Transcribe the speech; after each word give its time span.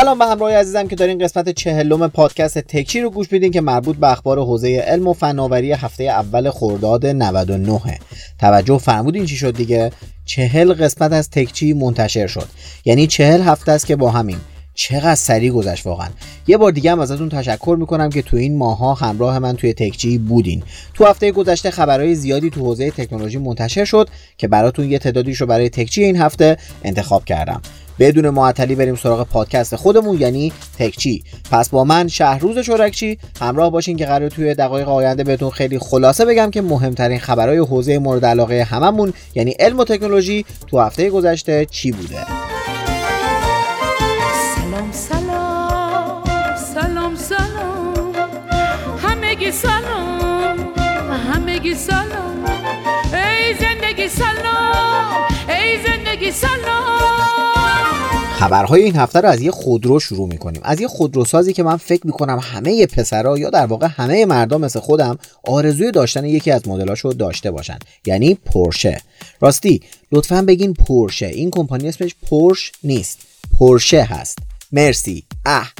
سلام 0.00 0.18
به 0.18 0.26
همراه 0.26 0.52
عزیزم 0.52 0.88
که 0.88 0.96
دارین 0.96 1.18
قسمت 1.18 1.48
چهلم 1.48 2.08
پادکست 2.08 2.58
تکچی 2.58 3.00
رو 3.00 3.10
گوش 3.10 3.32
میدین 3.32 3.52
که 3.52 3.60
مربوط 3.60 3.96
به 3.96 4.12
اخبار 4.12 4.38
حوزه 4.38 4.68
علم 4.68 5.08
و 5.08 5.12
فناوری 5.12 5.72
هفته 5.72 6.04
اول 6.04 6.50
خرداد 6.50 7.06
99 7.06 7.80
توجه 8.38 8.78
فرمودین 8.78 9.26
چی 9.26 9.36
شد 9.36 9.56
دیگه؟ 9.56 9.90
چهل 10.24 10.72
قسمت 10.72 11.12
از 11.12 11.30
تکچی 11.30 11.72
منتشر 11.72 12.26
شد. 12.26 12.48
یعنی 12.84 13.06
چهل 13.06 13.40
هفته 13.40 13.72
است 13.72 13.86
که 13.86 13.96
با 13.96 14.10
همین. 14.10 14.36
چقدر 14.74 15.14
سریع 15.14 15.50
گذشت 15.50 15.86
واقعا. 15.86 16.08
یه 16.46 16.56
بار 16.56 16.72
دیگه 16.72 16.92
هم 16.92 17.00
ازتون 17.00 17.28
تشکر 17.28 17.76
می‌کنم 17.80 18.10
که 18.10 18.22
تو 18.22 18.36
این 18.36 18.58
ماها 18.58 18.94
همراه 18.94 19.38
من 19.38 19.56
توی 19.56 19.72
تکچی 19.72 20.18
بودین. 20.18 20.62
تو 20.94 21.04
هفته 21.04 21.32
گذشته 21.32 21.70
خبرهای 21.70 22.14
زیادی 22.14 22.50
تو 22.50 22.60
حوزه 22.60 22.90
تکنولوژی 22.90 23.38
منتشر 23.38 23.84
شد 23.84 24.08
که 24.38 24.48
براتون 24.48 24.90
یه 24.90 24.98
تعدادیش 24.98 25.40
رو 25.40 25.46
برای 25.46 25.68
تکچی 25.68 26.04
این 26.04 26.16
هفته 26.16 26.56
انتخاب 26.84 27.24
کردم. 27.24 27.62
بدون 28.00 28.30
معطلی 28.30 28.74
بریم 28.74 28.94
سراغ 28.94 29.26
پادکست 29.26 29.76
خودمون 29.76 30.20
یعنی 30.20 30.52
تکچی 30.78 31.22
پس 31.50 31.68
با 31.68 31.84
من 31.84 32.08
شهروز 32.08 32.58
شورکچی 32.58 33.18
همراه 33.40 33.70
باشین 33.70 33.96
که 33.96 34.06
قرار 34.06 34.28
توی 34.28 34.54
دقایق 34.54 34.88
آینده 34.88 35.24
بهتون 35.24 35.50
خیلی 35.50 35.78
خلاصه 35.78 36.24
بگم 36.24 36.50
که 36.50 36.62
مهمترین 36.62 37.18
خبرهای 37.18 37.58
حوزه 37.58 37.98
مورد 37.98 38.24
علاقه 38.24 38.62
هممون 38.64 39.12
یعنی 39.34 39.50
علم 39.50 39.78
و 39.78 39.84
تکنولوژی 39.84 40.44
تو 40.66 40.80
هفته 40.80 41.10
گذشته 41.10 41.66
چی 41.70 41.92
بوده؟ 41.92 42.26
سلام 44.54 44.92
سلام 44.92 46.24
سلام 46.74 47.16
سلام. 47.16 48.98
همگی 48.98 49.52
سلام 49.52 50.58
همگی 51.32 51.74
سلام. 51.74 52.44
ای 53.12 53.54
زندگی 53.60 54.08
سلام 54.08 55.28
ای 55.48 55.78
زندگی 55.86 56.30
سلام. 56.30 56.69
خبرهای 58.40 58.82
این 58.82 58.96
هفته 58.96 59.20
رو 59.20 59.28
از 59.28 59.40
یه 59.42 59.50
خودرو 59.50 60.00
شروع 60.00 60.28
می‌کنیم. 60.28 60.60
از 60.64 60.80
یه 60.80 60.88
خودروسازی 60.88 61.52
که 61.52 61.62
من 61.62 61.76
فکر 61.76 62.06
می‌کنم 62.06 62.38
همه 62.42 62.86
پسرا 62.86 63.38
یا 63.38 63.50
در 63.50 63.66
واقع 63.66 63.86
همه 63.86 64.26
مردم 64.26 64.60
مثل 64.60 64.80
خودم 64.80 65.18
آرزوی 65.46 65.90
داشتن 65.90 66.24
یکی 66.24 66.50
از 66.50 66.68
مدلاشو 66.68 67.08
داشته 67.08 67.50
باشن. 67.50 67.78
یعنی 68.06 68.34
پورشه. 68.34 69.00
راستی 69.40 69.82
لطفا 70.12 70.42
بگین 70.42 70.74
پورشه. 70.74 71.26
این 71.26 71.50
کمپانی 71.50 71.88
اسمش 71.88 72.14
پورش 72.28 72.72
نیست. 72.84 73.18
پورشه 73.58 74.02
هست. 74.02 74.38
مرسی. 74.72 75.24
اه. 75.46 75.72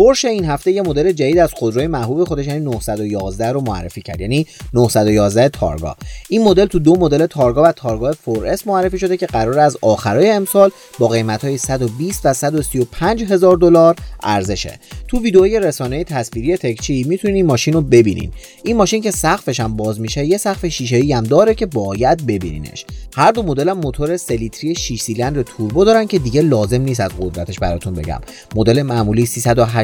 پورشه 0.00 0.28
این 0.28 0.44
هفته 0.44 0.72
یه 0.72 0.82
مدل 0.82 1.12
جدید 1.12 1.38
از 1.38 1.52
خودروی 1.52 1.86
محبوب 1.86 2.24
خودش 2.24 2.46
یعنی 2.46 2.60
911 2.60 3.52
رو 3.52 3.60
معرفی 3.60 4.02
کرد 4.02 4.20
یعنی 4.20 4.46
911 4.74 5.48
تارگا. 5.48 5.96
این 6.28 6.44
مدل 6.44 6.66
تو 6.66 6.78
دو 6.78 6.96
مدل 6.96 7.26
تارگا 7.26 7.62
و 7.62 7.72
تارگا 7.72 8.12
4S 8.12 8.66
معرفی 8.66 8.98
شده 8.98 9.16
که 9.16 9.26
قرار 9.26 9.58
از 9.58 9.76
آخرای 9.82 10.30
امسال 10.30 10.70
با 10.98 11.08
قیمت 11.08 11.44
های 11.44 11.58
120 11.58 12.26
و 12.26 12.34
135 12.34 13.32
هزار 13.32 13.56
دلار 13.56 13.96
ارزشه. 14.22 14.78
تو 15.08 15.18
ویدئوی 15.22 15.60
رسانه 15.60 16.04
تصویری 16.04 16.56
تکچی 16.56 17.04
می‌تونید 17.04 17.36
این 17.36 17.46
ماشین 17.46 17.74
رو 17.74 17.80
ببینین. 17.80 18.32
این 18.64 18.76
ماشین 18.76 19.02
که 19.02 19.10
سقفش 19.10 19.60
هم 19.60 19.76
باز 19.76 20.00
میشه 20.00 20.24
یه 20.24 20.38
سقف 20.38 20.66
شیشه‌ای 20.66 21.12
هم 21.12 21.24
داره 21.24 21.54
که 21.54 21.66
باید 21.66 22.26
ببینینش. 22.26 22.84
هر 23.16 23.32
دو 23.32 23.42
مدل 23.42 23.68
هم 23.68 23.78
موتور 23.78 24.16
3 24.16 24.36
لیتری 24.36 24.74
6 24.74 25.00
سیلندر 25.00 25.42
توربو 25.42 25.84
دارن 25.84 26.06
که 26.06 26.18
دیگه 26.18 26.42
لازم 26.42 26.82
نیست 26.82 27.00
از 27.00 27.10
قدرتش 27.20 27.58
براتون 27.58 27.94
بگم. 27.94 28.20
مدل 28.56 28.82
معمولی 28.82 29.26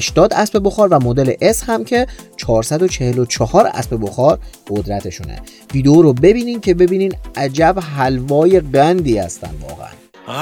380 0.07 0.35
اسب 0.35 0.61
بخار 0.65 0.89
و 0.89 0.99
مدل 0.99 1.33
S 1.33 1.63
هم 1.67 1.85
که 1.85 2.07
444 2.37 3.67
اسب 3.67 3.99
بخار 4.03 4.39
قدرتشونه. 4.71 5.43
ویدیو 5.75 6.03
رو 6.03 6.13
ببینین 6.13 6.61
که 6.61 6.75
ببینین 6.75 7.13
عجب 7.37 7.79
حلوای 7.97 8.61
قندی 8.61 9.19
هستن 9.19 9.51
واقعا. 9.69 9.89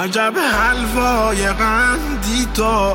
عجب 0.03 0.33
حلوای 0.53 1.47
قندی 1.47 2.47
تو 2.55 2.95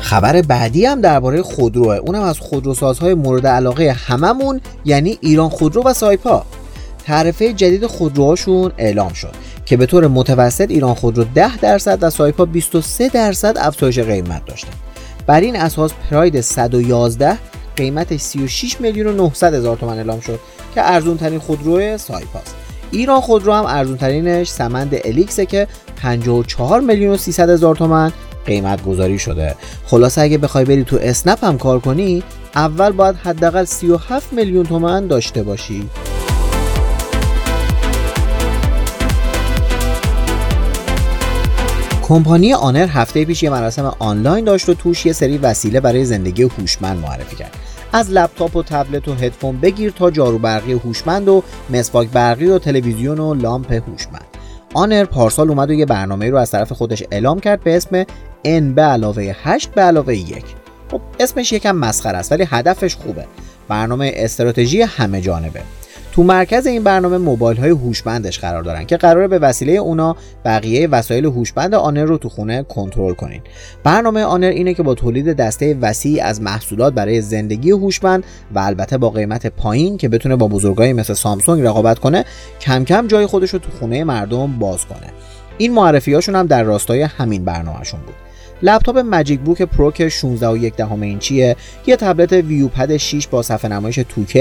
خبر 0.00 0.42
بعدی 0.42 0.86
هم 0.86 1.00
درباره 1.00 1.42
خودروه. 1.42 1.94
اونم 1.94 2.22
از 2.22 2.38
خودروسازهای 2.38 3.14
مورد 3.14 3.46
علاقه 3.46 3.92
هممون 3.92 4.60
یعنی 4.84 5.18
ایران 5.20 5.48
خودرو 5.48 5.82
و 5.82 5.92
سایپا. 5.92 6.44
تعرفه 7.04 7.52
جدید 7.52 7.86
خودروهاشون 7.86 8.72
اعلام 8.78 9.12
شد. 9.12 9.34
که 9.66 9.76
به 9.76 9.86
طور 9.86 10.06
متوسط 10.06 10.70
ایران 10.70 10.94
خودرو 10.94 11.24
10 11.24 11.56
درصد 11.56 11.98
و 12.02 12.10
سایپا 12.10 12.44
23 12.44 13.08
درصد 13.08 13.58
افزایش 13.58 13.98
قیمت 13.98 14.46
داشتن 14.46 14.72
بر 15.26 15.40
این 15.40 15.56
اساس 15.56 15.92
پراید 16.10 16.40
111 16.40 17.38
قیمتش 17.76 18.20
36 18.20 18.80
میلیون 18.80 19.06
و 19.06 19.12
900 19.12 19.54
هزار 19.54 19.76
تومان 19.76 19.96
اعلام 19.96 20.20
شد 20.20 20.38
که 20.74 20.90
ارزون 20.90 21.16
ترین 21.16 21.38
خودرو 21.38 21.98
سایپاست 21.98 22.54
ایران 22.90 23.20
خودرو 23.20 23.52
هم 23.52 23.64
ارزون 23.66 23.96
ترینش 23.96 24.48
سمند 24.48 24.94
الیکسه 25.04 25.46
که 25.46 25.66
54 25.96 26.80
میلیون 26.80 27.12
و 27.12 27.16
300 27.16 27.50
هزار 27.50 27.76
تومان 27.76 28.12
قیمت 28.46 28.84
گذاری 28.84 29.18
شده. 29.18 29.54
خلاصه 29.86 30.20
اگه 30.20 30.38
بخوای 30.38 30.64
بری 30.64 30.84
تو 30.84 30.98
اسنپ 31.00 31.44
هم 31.44 31.58
کار 31.58 31.80
کنی 31.80 32.22
اول 32.54 32.92
باید 32.92 33.16
حداقل 33.16 33.64
37 33.64 34.32
میلیون 34.32 34.64
تومن 34.64 35.06
داشته 35.06 35.42
باشی. 35.42 35.88
کمپانی 42.12 42.54
آنر 42.54 42.88
هفته 42.88 43.24
پیش 43.24 43.42
یه 43.42 43.50
مراسم 43.50 43.96
آنلاین 43.98 44.44
داشت 44.44 44.68
و 44.68 44.74
توش 44.74 45.06
یه 45.06 45.12
سری 45.12 45.38
وسیله 45.38 45.80
برای 45.80 46.04
زندگی 46.04 46.42
هوشمند 46.42 46.98
معرفی 46.98 47.36
کرد. 47.36 47.56
از 47.92 48.10
لپتاپ 48.10 48.56
و 48.56 48.62
تبلت 48.62 49.08
و 49.08 49.14
هدفون 49.14 49.60
بگیر 49.60 49.90
تا 49.90 50.10
جارو 50.10 50.38
برقی 50.38 50.72
هوشمند 50.72 51.28
و 51.28 51.42
مسواک 51.70 52.08
برقی 52.08 52.46
و 52.46 52.58
تلویزیون 52.58 53.18
و 53.18 53.34
لامپ 53.34 53.72
هوشمند. 53.72 54.24
آنر 54.74 55.04
پارسال 55.04 55.48
اومد 55.48 55.70
و 55.70 55.72
یه 55.72 55.86
برنامه 55.86 56.30
رو 56.30 56.36
از 56.36 56.50
طرف 56.50 56.72
خودش 56.72 57.02
اعلام 57.10 57.40
کرد 57.40 57.64
به 57.64 57.76
اسم 57.76 58.04
N 58.44 58.74
به 58.74 58.82
علاوه 58.82 59.34
8 59.42 59.70
به 59.70 59.82
علاوه 59.82 60.16
1 60.16 60.44
خب 60.90 61.00
اسمش 61.20 61.52
یکم 61.52 61.76
مسخره 61.76 62.18
است 62.18 62.32
ولی 62.32 62.46
هدفش 62.50 62.96
خوبه. 62.96 63.26
برنامه 63.68 64.12
استراتژی 64.16 64.82
همه 64.82 65.20
جانبه. 65.20 65.62
تو 66.12 66.22
مرکز 66.22 66.66
این 66.66 66.84
برنامه 66.84 67.18
موبایل 67.18 67.58
های 67.58 67.70
هوشمندش 67.70 68.38
قرار 68.38 68.62
دارن 68.62 68.84
که 68.84 68.96
قراره 68.96 69.28
به 69.28 69.38
وسیله 69.38 69.72
اونا 69.72 70.16
بقیه 70.44 70.88
وسایل 70.88 71.24
هوشمند 71.24 71.74
آنر 71.74 72.04
رو 72.04 72.18
تو 72.18 72.28
خونه 72.28 72.62
کنترل 72.62 73.14
کنین. 73.14 73.40
برنامه 73.84 74.22
آنر 74.22 74.46
اینه 74.46 74.74
که 74.74 74.82
با 74.82 74.94
تولید 74.94 75.32
دسته 75.32 75.76
وسیع 75.80 76.24
از 76.24 76.42
محصولات 76.42 76.94
برای 76.94 77.20
زندگی 77.20 77.70
هوشمند 77.70 78.24
و 78.54 78.58
البته 78.58 78.98
با 78.98 79.10
قیمت 79.10 79.46
پایین 79.46 79.96
که 79.96 80.08
بتونه 80.08 80.36
با 80.36 80.48
بزرگایی 80.48 80.92
مثل 80.92 81.14
سامسونگ 81.14 81.66
رقابت 81.66 81.98
کنه 81.98 82.24
کم 82.60 82.84
کم 82.84 83.06
جای 83.06 83.26
خودش 83.26 83.50
رو 83.50 83.58
تو 83.58 83.70
خونه 83.78 84.04
مردم 84.04 84.58
باز 84.58 84.86
کنه. 84.86 85.12
این 85.58 85.74
معرفی 85.74 86.14
هاشون 86.14 86.36
هم 86.36 86.46
در 86.46 86.62
راستای 86.62 87.02
همین 87.02 87.44
برنامهشون 87.44 88.00
بود. 88.00 88.14
لپتاپ 88.62 88.98
MagicBook 88.98 89.62
Pro 89.62 89.90
که 89.90 90.08
16 90.08 90.48
و 90.48 90.56
یک 90.56 90.76
دهم 90.76 91.02
اینچیه 91.02 91.56
یه 91.86 91.96
تبلت 91.96 92.32
ViewPad 92.32 92.96
6 92.96 93.26
با 93.26 93.42
صفحه 93.42 93.70
نمایش 93.70 94.00
2K 94.00 94.36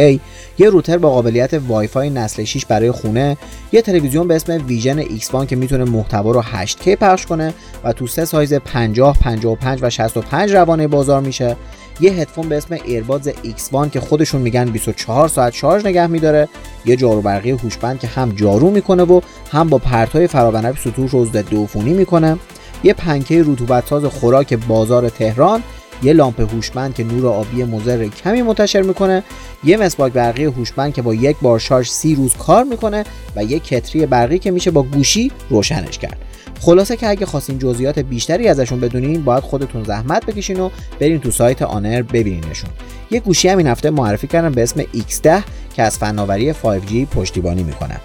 یه 0.58 0.70
روتر 0.70 0.98
با 0.98 1.10
قابلیت 1.10 1.54
وای 1.54 1.88
فای 1.88 2.10
نسل 2.10 2.44
6 2.44 2.66
برای 2.66 2.92
خونه 2.92 3.38
یه 3.72 3.82
تلویزیون 3.82 4.28
به 4.28 4.36
اسم 4.36 4.66
Vision 4.68 5.04
X1 5.04 5.46
که 5.46 5.56
می‌تونه 5.56 5.84
محتوا 5.84 6.32
رو 6.32 6.42
8K 6.42 6.88
پخش 6.88 7.26
کنه 7.26 7.54
و 7.84 7.94
تو 7.94 8.08
سه 8.08 8.26
سایز 8.26 8.54
50 8.54 9.18
55 9.20 9.80
و 9.82 9.90
65 9.90 10.52
روانه 10.52 10.88
بازار 10.88 11.22
میشه. 11.22 11.56
یه 12.02 12.12
هدفون 12.12 12.50
به 12.50 12.58
اسم 12.58 12.78
Earbuds 12.86 13.30
X1 13.30 13.90
که 13.92 14.00
خودشون 14.00 14.42
میگن 14.42 14.66
24 14.66 15.28
ساعت 15.28 15.54
شارژ 15.54 15.86
نگه 15.86 16.08
میداره. 16.08 16.48
یه 16.86 16.96
جارو 16.96 17.22
برقی 17.22 17.52
هوشمند 17.52 18.00
که 18.00 18.08
هم 18.08 18.32
جارو 18.32 18.72
می‌کنه 18.72 19.04
و 19.04 19.22
هم 19.52 19.70
با 19.70 19.78
پرتای 19.78 20.28
فرابنفش 20.28 20.82
سطوح 20.82 21.10
رو 21.10 21.26
ضد 21.26 21.54
عفونی 21.56 21.94
می‌کنه. 21.94 22.38
یه 22.84 22.94
پنکه 22.94 23.44
رطوبت 23.48 23.88
ساز 23.88 24.06
خوراک 24.06 24.54
بازار 24.54 25.10
تهران 25.10 25.64
یه 26.04 26.14
لامپ 26.14 26.54
هوشمند 26.54 26.96
که 26.96 27.04
نور 27.04 27.28
آبی 27.28 27.64
مضر 27.64 28.08
کمی 28.08 28.42
منتشر 28.42 28.82
می‌کنه 28.82 29.24
یه 29.64 29.78
مسواک 29.78 30.14
برقی 30.14 30.44
هوشمند 30.44 30.94
که 30.94 31.02
با 31.02 31.14
یک 31.14 31.38
بار 31.42 31.60
شارژ 31.60 31.90
سی 31.90 32.16
روز 32.16 32.34
کار 32.34 32.64
می‌کنه 32.64 33.04
و 33.36 33.44
یه 33.44 33.60
کتری 33.60 34.06
برقی 34.06 34.40
که 34.40 34.52
میشه 34.52 34.72
با 34.72 34.84
گوشی 34.84 35.32
روشنش 35.50 35.98
کرد. 35.98 36.18
خلاصه 36.60 36.98
که 36.98 37.10
اگه 37.10 37.26
خواستین 37.26 37.60
جزئیات 37.60 38.00
بیشتری 38.00 38.48
ازشون 38.48 38.80
بدونین 38.80 39.24
باید 39.24 39.44
خودتون 39.44 39.84
زحمت 39.84 40.26
بکشین 40.26 40.60
و 40.60 40.70
برین 41.00 41.20
تو 41.20 41.32
سایت 41.32 41.62
آنر 41.62 42.02
ببینینشون. 42.02 42.70
یه 43.12 43.20
گوشی 43.20 43.48
هم 43.48 43.58
این 43.58 43.68
هفته 43.68 43.90
معرفی 43.90 44.28
کردن 44.28 44.52
به 44.52 44.64
اسم 44.64 44.82
X10 44.82 45.44
که 45.76 45.84
از 45.84 45.98
فناوری 45.98 46.54
5G 46.54 46.94
پشتیبانی 47.16 47.64
می‌کنه. 47.64 48.00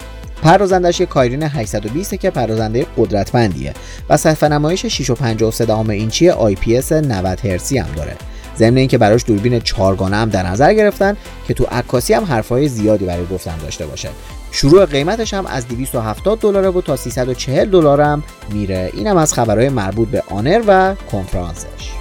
پردازندش 0.46 1.00
یک 1.00 1.08
کایرین 1.08 1.42
820 1.42 2.14
که 2.14 2.30
پردازنده 2.30 2.86
قدرتمندیه 2.96 3.74
و 4.08 4.16
صفحه 4.16 4.48
نمایش 4.48 5.02
6.53 5.02 5.90
اینچی 5.90 6.30
IPS 6.30 6.92
90 6.92 7.40
هرتزی 7.40 7.78
هم 7.78 7.94
داره. 7.96 8.16
ضمن 8.56 8.76
اینکه 8.76 8.98
براش 8.98 9.24
دوربین 9.26 9.60
چهارگانه 9.60 10.16
هم 10.16 10.28
در 10.28 10.46
نظر 10.46 10.74
گرفتن 10.74 11.16
که 11.48 11.54
تو 11.54 11.64
عکاسی 11.64 12.14
هم 12.14 12.24
حرفهای 12.24 12.68
زیادی 12.68 13.04
برای 13.04 13.26
گفتن 13.26 13.58
داشته 13.58 13.86
باشه. 13.86 14.08
شروع 14.50 14.86
قیمتش 14.86 15.34
هم 15.34 15.46
از 15.46 15.68
270 15.68 16.38
دلار 16.38 16.76
و 16.76 16.80
تا 16.80 16.96
340 16.96 17.70
دلار 17.70 18.00
هم 18.00 18.22
میره. 18.52 18.90
اینم 18.94 19.16
از 19.16 19.34
خبرهای 19.34 19.68
مربوط 19.68 20.08
به 20.08 20.22
آنر 20.30 20.62
و 20.66 20.94
کنفرانسش. 21.12 21.95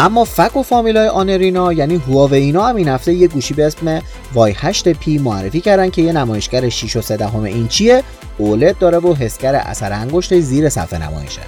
اما 0.00 0.24
فک 0.24 0.56
و 0.56 0.62
فامیلای 0.62 1.08
آنر 1.08 1.46
اینا 1.46 1.72
یعنی 1.72 1.96
هواوی 1.96 2.38
اینا 2.38 2.66
هم 2.66 2.76
این 2.76 2.88
هفته 2.88 3.12
یه 3.12 3.28
گوشی 3.28 3.54
به 3.54 3.66
اسم 3.66 4.02
Y8p 4.34 5.18
معرفی 5.18 5.60
کردن 5.60 5.90
که 5.90 6.02
یه 6.02 6.12
نمایشگر 6.12 6.68
6 6.68 6.96
و 6.96 7.00
3 7.00 7.34
اینچیه 7.44 8.02
OLED 8.38 8.78
داره 8.78 8.98
و 8.98 9.14
حسگر 9.14 9.54
اثر 9.54 9.92
انگشت 9.92 10.40
زیر 10.40 10.68
صفحه 10.68 11.10
نمایشه. 11.10 11.40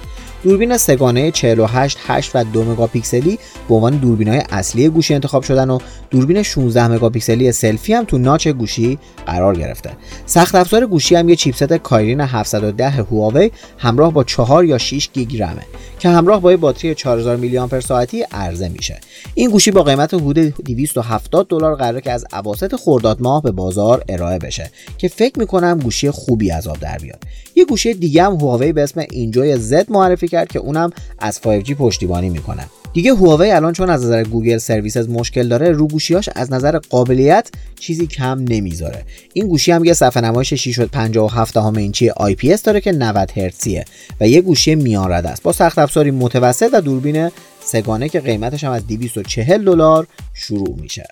دوربین 0.43 0.77
سه‌گانه 0.77 1.31
48 1.31 1.97
8 2.07 2.35
و 2.35 2.43
2 2.43 2.63
مگاپیکسلی 2.63 3.39
به 3.69 3.75
عنوان 3.75 3.97
دوربین 3.97 4.27
های 4.27 4.41
اصلی 4.49 4.89
گوشی 4.89 5.13
انتخاب 5.13 5.43
شدن 5.43 5.69
و 5.69 5.79
دوربین 6.09 6.43
16 6.43 6.87
مگاپیکسلی 6.87 7.51
سلفی 7.51 7.93
هم 7.93 8.03
تو 8.03 8.17
notch 8.17 8.47
گوشی 8.47 8.99
قرار 9.25 9.55
گرفته 9.55 9.89
سخت 10.25 10.55
افزار 10.55 10.85
گوشی 10.85 11.15
هم 11.15 11.29
یه 11.29 11.35
chipset 11.35 11.73
Kirin 11.73 12.21
710 12.21 12.89
هواوی 12.89 13.51
همراه 13.77 14.13
با 14.13 14.23
4 14.23 14.65
یا 14.65 14.77
6 14.77 15.09
گیگ 15.13 15.41
رمه 15.41 15.65
که 15.99 16.09
همراه 16.09 16.41
با 16.41 16.51
یه 16.51 16.57
باتری 16.57 16.95
4000 16.95 17.35
میلی 17.35 17.57
آمپر 17.57 17.79
ساعتی 17.79 18.21
عرضه 18.31 18.69
میشه. 18.69 18.99
این 19.33 19.49
گوشی 19.49 19.71
با 19.71 19.83
قیمت 19.83 20.13
حدود 20.13 20.37
270 20.37 21.47
دلار 21.47 21.75
قراره 21.75 22.01
که 22.01 22.11
از 22.11 22.25
اواسط 22.33 22.75
خرداد 22.75 23.21
ماه 23.21 23.41
به 23.41 23.51
بازار 23.51 24.03
ارائه 24.09 24.39
بشه 24.39 24.71
که 24.97 25.07
فکر 25.07 25.39
می‌کنم 25.39 25.79
گوشی 25.79 26.11
خوبی 26.11 26.51
از 26.51 26.67
آب 26.67 26.79
در 26.79 26.97
بیاد. 26.97 27.23
یه 27.61 27.65
گوشی 27.65 27.93
دیگه 27.93 28.23
هم 28.23 28.33
هواوی 28.33 28.71
به 28.71 28.83
اسم 28.83 29.05
Enjoy 29.11 29.57
Z 29.57 29.91
معرفی 29.91 30.27
کرد 30.27 30.47
که 30.47 30.59
اونم 30.59 30.89
از 31.19 31.39
5G 31.39 31.71
پشتیبانی 31.71 32.29
می‌کنه. 32.29 32.65
دیگه 32.93 33.13
هواوی 33.13 33.51
الان 33.51 33.73
چون 33.73 33.89
از 33.89 34.03
نظر 34.03 34.23
Google 34.23 34.57
services 34.57 35.09
مشکل 35.09 35.47
داره 35.47 35.71
رو 35.71 35.87
گوشیاش 35.87 36.29
از 36.35 36.53
نظر 36.53 36.77
قابلیت 36.77 37.49
چیزی 37.79 38.07
کم 38.07 38.45
نمی‌ذاره. 38.49 39.05
این 39.33 39.47
گوشی 39.47 39.71
هم 39.71 39.85
یه 39.85 39.93
صفحه 39.93 40.23
نمایش 40.23 40.53
657 40.53 41.57
اینچی 41.57 42.11
پی 42.37 42.55
داره 42.63 42.81
که 42.81 42.91
90 42.91 43.31
هرتزیه 43.37 43.85
و 44.21 44.27
یه 44.27 44.41
گوشی 44.41 44.75
میان 44.75 45.11
رد 45.11 45.25
است. 45.25 45.43
با 45.43 45.51
سخت 45.51 45.79
افزاری 45.79 46.11
متوسط 46.11 46.69
و 46.73 46.81
دوربین 46.81 47.29
سگانه 47.65 48.09
که 48.09 48.19
قیمتش 48.19 48.63
هم 48.63 48.71
از 48.71 48.87
240 48.87 49.65
دلار 49.65 50.07
شروع 50.33 50.75
میشه. 50.81 51.07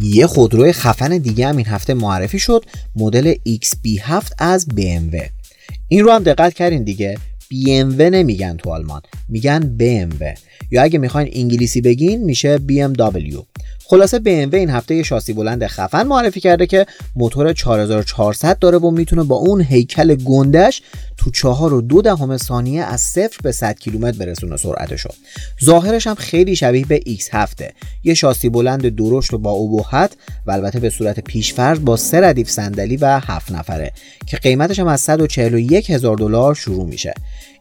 یه 0.00 0.26
خودروی 0.26 0.72
خفن 0.72 1.18
دیگه 1.18 1.46
هم 1.46 1.56
این 1.56 1.66
هفته 1.66 1.94
معرفی 1.94 2.38
شد 2.38 2.64
مدل 2.96 3.34
XB7 3.34 4.32
از 4.38 4.66
BMW 4.70 5.22
این 5.88 6.04
رو 6.04 6.12
هم 6.12 6.22
دقت 6.22 6.54
کردین 6.54 6.84
دیگه. 6.84 7.18
BMW 7.52 8.00
نمیگن 8.00 8.56
تو 8.56 8.70
آلمان 8.70 9.02
میگن 9.28 9.76
BMW 9.80 10.38
یا 10.70 10.82
اگه 10.82 10.98
می‌خواین 10.98 11.28
انگلیسی 11.32 11.80
بگین 11.80 12.24
میشه 12.24 12.58
BMW 12.58 13.42
خلاصه 13.88 14.18
BMW 14.18 14.54
این 14.54 14.70
هفته 14.70 14.94
یه 14.94 15.02
شاسی 15.02 15.32
بلند 15.32 15.66
خفن 15.66 16.02
معرفی 16.02 16.40
کرده 16.40 16.66
که 16.66 16.86
موتور 17.16 17.52
4400 17.52 18.58
داره 18.58 18.78
و 18.78 18.90
می‌تونه 18.90 19.22
با 19.22 19.36
اون 19.36 19.60
هیکل 19.60 20.14
گندش 20.14 20.82
تو 21.16 21.30
چهار 21.30 21.74
و 21.74 21.80
دو 21.80 22.02
دهم 22.02 22.36
ثانیه 22.36 22.82
از 22.82 23.00
صفر 23.00 23.38
به 23.42 23.52
100 23.52 23.78
کیلومتر 23.78 24.18
برسونه 24.18 24.56
سرعتشو. 24.56 25.08
ظاهرش 25.64 26.06
هم 26.06 26.14
خیلی 26.14 26.56
شبیه 26.56 26.86
به 26.86 27.00
X7 27.00 27.64
یه 28.04 28.14
شاسی 28.14 28.48
بلند 28.48 28.88
درشت 28.88 29.34
و 29.34 29.38
با 29.38 29.50
ابهت 29.50 30.12
و 30.46 30.50
البته 30.50 30.80
به 30.80 30.90
صورت 30.90 31.20
پیشفرض 31.20 31.80
با 31.80 31.96
سه 31.96 32.20
ردیف 32.20 32.50
صندلی 32.50 32.96
و 32.96 33.20
هفت 33.24 33.52
نفره 33.52 33.92
که 34.26 34.36
قیمتش 34.36 34.78
هم 34.78 34.86
از 34.86 35.00
141 35.00 35.90
هزار 35.90 36.16
دلار 36.16 36.54
شروع 36.54 36.86
میشه. 36.86 37.14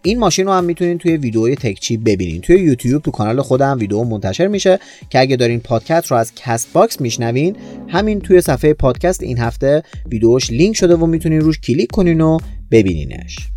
این 0.06 0.20
ماشین 0.20 0.46
رو 0.46 0.52
هم 0.52 0.64
می‌تونین 0.64 0.98
توی 0.98 1.18
ویدیوی 1.18 1.56
تکچی 1.56 1.98
ببینین. 1.98 2.42
توی 2.42 2.56
یوتیوب 2.56 3.02
تو 3.02 3.12
کانال 3.12 3.42
خودم 3.42 3.78
ویدیو 3.80 4.04
منتشر 4.04 4.48
میشه 4.48 4.80
که 5.10 5.20
اگه 5.20 5.36
دارین 5.36 5.60
پادکست 5.60 6.08
رو 6.08 6.18
از 6.18 6.32
Castbox 6.36 7.02
میشنوین 7.02 7.56
همین 7.88 8.20
توی 8.20 8.42
صفحه 8.42 8.74
پادکست 8.74 9.24
این 9.24 9.38
هفته 9.38 9.84
ویدیوش 10.12 10.50
لینک 10.50 10.76
شده 10.76 10.96
و 10.96 11.06
می‌تونین 11.06 11.42
روش 11.42 11.60
کلیک 11.60 11.92
کنین 11.92 12.22
و 12.22 12.38
ببینینش. 12.72 13.55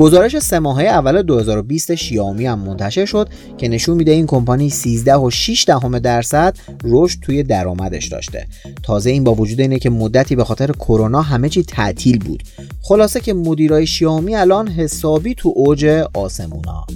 گزارش 0.00 0.38
سه 0.38 0.58
ماهه 0.58 0.84
اول 0.84 1.22
2020 1.22 1.94
شیائومی 1.94 2.46
هم 2.46 2.58
منتشر 2.58 3.04
شد 3.04 3.28
که 3.58 3.68
نشون 3.68 3.96
میده 3.96 4.12
این 4.12 4.26
کمپانی 4.26 4.70
13 4.70 5.16
و 5.16 5.30
6 5.30 5.64
دهم 5.66 5.98
درصد 5.98 6.56
رشد 6.84 7.20
توی 7.20 7.42
درآمدش 7.42 8.06
داشته. 8.06 8.46
تازه 8.82 9.10
این 9.10 9.24
با 9.24 9.34
وجود 9.34 9.60
اینه 9.60 9.78
که 9.78 9.90
مدتی 9.90 10.36
به 10.36 10.44
خاطر 10.44 10.72
کرونا 10.72 11.22
همه 11.22 11.48
چی 11.48 11.62
تعطیل 11.62 12.18
بود. 12.18 12.42
خلاصه 12.82 13.20
که 13.20 13.34
مدیرای 13.34 13.86
شیائومی 13.86 14.36
الان 14.36 14.68
حسابی 14.68 15.34
تو 15.34 15.52
اوج 15.56 15.84
آسمونا. 16.14 16.86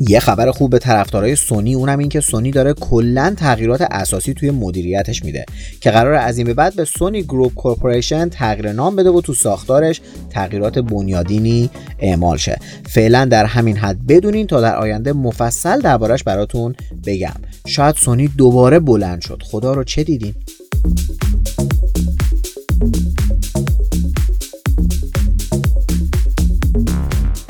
یه 0.00 0.20
خبر 0.20 0.50
خوب 0.50 0.70
به 0.70 0.78
طرفدارای 0.78 1.36
سونی 1.36 1.74
اونم 1.74 1.98
این 1.98 2.08
که 2.08 2.20
سونی 2.20 2.50
داره 2.50 2.72
کلا 2.72 3.34
تغییرات 3.36 3.80
اساسی 3.80 4.34
توی 4.34 4.50
مدیریتش 4.50 5.24
میده 5.24 5.44
که 5.80 5.90
قرار 5.90 6.14
از 6.14 6.38
این 6.38 6.46
به 6.46 6.54
بعد 6.54 6.76
به 6.76 6.84
سونی 6.84 7.22
گروپ 7.22 7.54
کورپوریشن 7.54 8.28
تغییر 8.28 8.72
نام 8.72 8.96
بده 8.96 9.10
و 9.10 9.20
تو 9.20 9.34
ساختارش 9.34 10.00
تغییرات 10.30 10.78
بنیادینی 10.78 11.70
اعمال 11.98 12.36
شه. 12.36 12.58
فعلا 12.88 13.24
در 13.24 13.44
همین 13.44 13.76
حد 13.76 14.06
بدونین 14.06 14.46
تا 14.46 14.60
در 14.60 14.76
آینده 14.76 15.12
مفصل 15.12 15.80
دربارش 15.80 16.24
براتون 16.24 16.74
بگم. 17.06 17.36
شاید 17.66 17.94
سونی 17.94 18.28
دوباره 18.28 18.78
بلند 18.78 19.20
شد. 19.20 19.42
خدا 19.44 19.72
رو 19.72 19.84
چه 19.84 20.04
دیدین؟ 20.04 20.34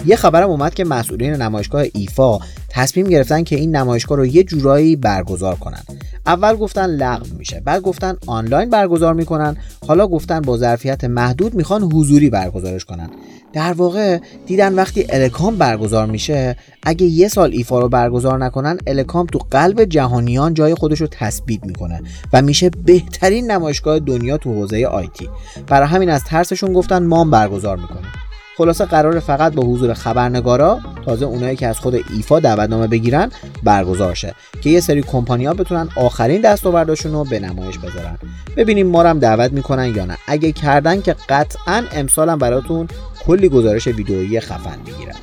یه 0.07 0.17
خبرم 0.17 0.51
اومد 0.51 0.75
که 0.75 0.85
مسئولین 0.85 1.33
نمایشگاه 1.33 1.85
ایفا 1.95 2.39
تصمیم 2.69 3.07
گرفتن 3.07 3.45
که 3.45 3.57
این 3.57 3.77
نمایشگاه 3.77 4.19
رو 4.19 4.27
یه 4.27 4.45
جورایی 4.45 4.97
برگزار 4.97 5.55
کنن. 5.55 5.83
اول 6.27 6.57
گفتن 6.57 6.87
لغو 6.87 7.27
میشه 7.39 7.63
بعد 7.65 7.83
گفتن 7.83 8.17
آنلاین 8.27 8.71
برگزار 8.71 9.15
می‌کنن. 9.15 9.57
حالا 9.87 10.07
گفتن 10.07 10.41
با 10.41 10.57
ظرفیت 10.57 11.05
محدود 11.05 11.55
می‌خوان 11.55 11.83
حضوری 11.83 12.31
برگزارش 12.31 12.85
کنن. 12.85 13.11
در 13.53 13.73
واقع 13.73 14.19
دیدن 14.47 14.75
وقتی 14.75 15.07
الکام 15.11 15.57
برگزار 15.57 16.07
میشه 16.07 16.57
اگه 16.83 17.07
یه 17.07 17.29
سال 17.29 17.53
ایفا 17.53 17.79
رو 17.79 17.89
برگزار 17.89 18.45
نکنن 18.45 18.79
الکام 18.87 19.27
تو 19.27 19.39
قلب 19.51 19.85
جهانیان 19.85 20.55
جای 20.55 20.75
خودش 20.75 21.01
رو 21.01 21.07
تثبیت 21.11 21.65
می‌کنه 21.65 22.03
و 22.33 22.43
میشه 22.43 22.71
بهترین 22.85 23.51
نمایشگاه 23.51 23.99
دنیا 23.99 24.37
تو 24.37 24.53
حوزه 24.55 24.85
آیتی 24.85 25.29
برای 25.67 25.89
همین 25.89 26.11
از 26.11 26.25
ترسشون 26.25 26.73
گفتن 26.73 27.07
ما 27.07 27.25
برگزار 27.25 27.77
می‌کنیم. 27.77 28.13
خلاصه 28.57 28.85
قرار 28.85 29.21
فقط 29.21 29.55
با 29.55 29.63
حضور 29.63 29.95
خبرنگارا 29.95 30.81
تازه 31.05 31.25
اونایی 31.25 31.57
که 31.57 31.67
از 31.67 31.79
خود 31.79 31.95
ایفا 31.95 32.41
دعوتنامه 32.41 32.87
بگیرن 32.87 33.31
برگزار 33.63 34.15
شه 34.15 34.35
که 34.61 34.71
یه 34.71 34.81
سری 34.81 35.03
کمپانیا 35.03 35.55
بتونن 35.55 35.89
آخرین 35.97 36.41
دستاوردشون 36.41 37.13
رو 37.13 37.25
به 37.25 37.41
نمایش 37.41 37.79
بذارن. 37.79 38.19
ببینیم 38.57 38.87
ما 38.87 39.03
هم 39.03 39.19
دعوت 39.19 39.53
می‌کنن 39.53 39.95
یا 39.97 40.05
نه. 40.05 40.17
اگه 40.27 40.53
کردن 40.53 41.01
که 41.03 41.17
قطعا 41.29 41.85
امسالم 41.93 42.39
براتون 42.39 42.89
کلی 43.27 43.49
گزارش 43.49 43.87
ویدئویی 43.87 44.41
خفن 44.41 44.79
می‌گیرن 44.87 45.17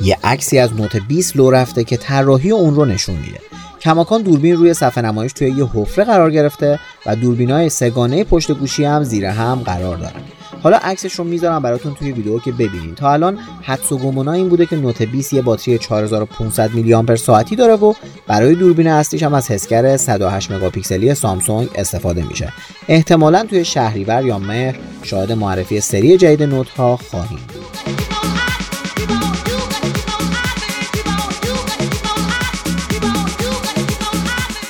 یه 0.00 0.16
عکسی 0.24 0.58
از 0.58 0.74
نوت 0.74 0.96
20 0.96 1.36
لو 1.36 1.50
رفته 1.50 1.84
که 1.84 1.96
طراحی 1.96 2.50
اون 2.50 2.74
رو 2.74 2.84
نشون 2.84 3.14
میده. 3.14 3.47
کماکان 3.88 4.22
دوربین 4.22 4.56
روی 4.56 4.74
صفحه 4.74 5.04
نمایش 5.04 5.32
توی 5.32 5.50
یه 5.50 5.64
حفره 5.74 6.04
قرار 6.04 6.30
گرفته 6.30 6.78
و 7.06 7.16
دوربین 7.16 7.50
های 7.50 7.68
سگانه 7.68 8.24
پشت 8.24 8.52
گوشی 8.52 8.84
هم 8.84 9.02
زیر 9.02 9.24
هم 9.24 9.54
قرار 9.54 9.96
دارن. 9.96 10.20
حالا 10.62 10.76
عکسش 10.76 11.14
رو 11.14 11.24
می‌ذارم 11.24 11.62
براتون 11.62 11.94
توی 11.94 12.12
ویدیو 12.12 12.38
که 12.38 12.52
ببینید 12.52 12.94
تا 12.94 13.12
الان 13.12 13.38
حدس 13.62 13.92
و 13.92 13.98
گمونا 13.98 14.32
این 14.32 14.48
بوده 14.48 14.66
که 14.66 14.76
نوت 14.76 15.02
20 15.02 15.32
یه 15.32 15.42
باتری 15.42 15.78
4500 15.78 16.74
میلی 16.74 16.94
آمپر 16.94 17.16
ساعتی 17.16 17.56
داره 17.56 17.74
و 17.74 17.94
برای 18.26 18.54
دوربین 18.54 18.86
اصلیش 18.86 19.22
هم 19.22 19.34
از 19.34 19.50
حسگر 19.50 19.96
108 19.96 20.52
مگاپیکسلی 20.52 21.14
سامسونگ 21.14 21.68
استفاده 21.74 22.22
میشه. 22.22 22.52
احتمالا 22.88 23.44
توی 23.44 23.64
شهریور 23.64 24.24
یا 24.24 24.38
مهر 24.38 24.78
شاهد 25.02 25.32
معرفی 25.32 25.80
سری 25.80 26.16
جدید 26.16 26.42
نوت 26.42 26.68
ها 26.68 26.96
خواهیم 26.96 27.38
بود. 27.48 27.67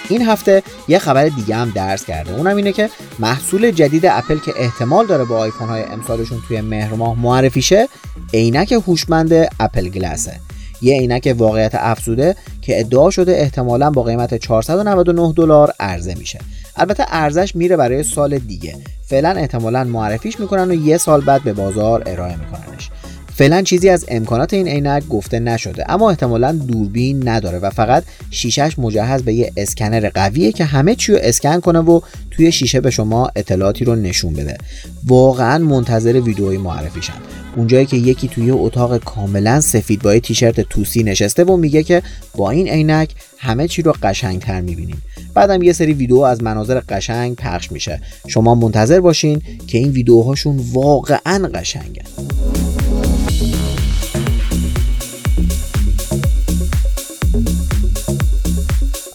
این 0.09 0.23
هفته 0.23 0.63
یه 0.89 0.99
خبر 0.99 1.29
دیگه 1.29 1.57
هم 1.57 1.73
درس 1.75 2.05
کرده. 2.05 2.35
اونم 2.35 2.57
اینه 2.57 2.73
که 2.73 2.91
محصول 3.19 3.71
جدید 3.71 4.07
اپل 4.07 4.39
که 4.39 4.53
احتمال 4.57 5.07
داره 5.07 5.25
با 5.25 5.39
آیفون 5.39 5.69
های 5.69 5.83
امسالشون 5.83 6.39
توی 6.49 6.61
مهر 6.61 6.95
ماه 6.95 7.21
معرفی 7.21 7.63
شه 7.63 7.89
عینک 8.35 8.73
هوشمند 8.73 9.33
اپل 9.61 9.89
گلاسه. 9.89 10.41
یه 10.83 10.99
عینک 10.99 11.35
واقعیت 11.39 11.75
افزوده 11.75 12.37
که 12.63 12.81
ادعا 12.81 13.11
شده 13.11 13.33
احتمالا 13.33 13.91
با 13.91 14.03
قیمت 14.03 14.35
499 14.35 15.33
دلار 15.37 15.73
عرضه 15.81 16.15
میشه. 16.15 16.39
البته 16.77 17.05
ارزش 17.09 17.57
میره 17.57 17.77
برای 17.77 18.03
سال 18.03 18.39
دیگه. 18.39 18.77
فعلا 19.07 19.31
احتمالا 19.31 19.85
معرفیش 19.85 20.41
می‌کنن 20.41 20.71
و 20.71 20.75
یه 20.75 20.97
سال 20.97 21.21
بعد 21.21 21.43
به 21.43 21.53
بازار 21.53 22.03
ارائه 22.07 22.37
میکننش. 22.37 22.91
فعلا 23.39 23.63
چیزی 23.63 23.89
از 23.89 24.05
امکانات 24.09 24.55
این 24.55 24.69
عینک 24.69 25.09
گفته 25.09 25.39
نشده 25.39 25.91
اما 25.93 26.11
احتمالا 26.11 26.53
دوربین 26.53 27.29
نداره 27.29 27.59
و 27.59 27.71
فقط 27.71 28.05
شیشش 28.31 28.79
مجهز 28.79 29.23
به 29.23 29.35
یه 29.35 29.53
اسکنر 29.57 30.09
قویه 30.09 30.53
که 30.53 30.65
همه 30.65 30.95
چی 30.95 31.13
رو 31.13 31.19
اسکن 31.23 31.61
کنه 31.61 31.79
و 31.79 32.01
توی 32.31 32.53
شیشه 32.53 32.81
به 32.81 32.91
شما 32.91 33.31
اطلاعاتی 33.37 33.85
رو 33.85 33.97
نشون 33.97 34.33
بده. 34.33 34.59
واقعا 35.07 35.59
منتظر 35.59 36.21
ویدئوی 36.21 36.59
معرفیشم 36.59 37.13
اونجایی 37.57 37.87
که 37.87 37.97
یکی 37.97 38.29
توی 38.29 38.51
اتاق 38.51 38.99
کاملا 38.99 39.61
سفید 39.61 40.03
با 40.03 40.19
تیشرت 40.19 40.61
توسی 40.61 41.03
نشسته 41.03 41.45
و 41.45 41.57
میگه 41.57 41.83
که 41.83 42.03
با 42.37 42.51
این 42.51 42.69
عینک 42.69 43.11
همه 43.39 43.69
چی 43.69 43.83
رو 43.83 43.95
قشنگتر 44.03 44.61
می‌بینیم. 44.61 45.03
بعدم 45.35 45.63
یه 45.63 45.73
سری 45.73 45.93
ویدیو 45.93 46.19
از 46.19 46.43
مناظر 46.43 46.81
قشنگ 46.89 47.37
پخش 47.37 47.73
میشه. 47.73 48.01
شما 48.27 48.55
منتظر 48.55 49.01
باشین 49.01 49.43
که 49.67 49.79
این 49.79 49.91
ویدیوهاشون 49.91 50.61
واقعا 50.73 51.49
قشنگن. 51.55 52.58